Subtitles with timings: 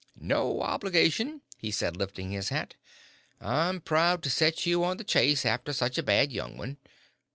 [0.19, 2.73] "No obligation," he said, lifting his hat.
[3.39, 6.77] "I'm proud to set you on the chase after such a bad young one.